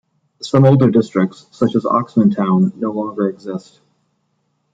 [0.41, 3.81] Some older districts, such as Oxmantown, no longer exist.